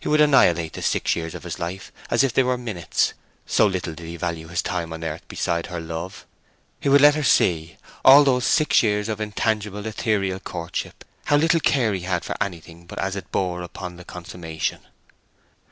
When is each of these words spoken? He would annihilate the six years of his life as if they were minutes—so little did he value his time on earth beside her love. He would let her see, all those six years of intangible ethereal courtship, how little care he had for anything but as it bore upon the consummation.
He 0.00 0.08
would 0.08 0.20
annihilate 0.20 0.72
the 0.72 0.82
six 0.82 1.14
years 1.14 1.36
of 1.36 1.44
his 1.44 1.60
life 1.60 1.92
as 2.10 2.24
if 2.24 2.32
they 2.32 2.42
were 2.42 2.58
minutes—so 2.58 3.64
little 3.64 3.94
did 3.94 4.08
he 4.08 4.16
value 4.16 4.48
his 4.48 4.60
time 4.60 4.92
on 4.92 5.04
earth 5.04 5.22
beside 5.28 5.66
her 5.66 5.78
love. 5.78 6.26
He 6.80 6.88
would 6.88 7.00
let 7.00 7.14
her 7.14 7.22
see, 7.22 7.76
all 8.04 8.24
those 8.24 8.44
six 8.44 8.82
years 8.82 9.08
of 9.08 9.20
intangible 9.20 9.86
ethereal 9.86 10.40
courtship, 10.40 11.04
how 11.26 11.36
little 11.36 11.60
care 11.60 11.94
he 11.94 12.00
had 12.00 12.24
for 12.24 12.34
anything 12.42 12.86
but 12.86 12.98
as 12.98 13.14
it 13.14 13.30
bore 13.30 13.62
upon 13.62 13.94
the 13.98 14.04
consummation. 14.04 14.80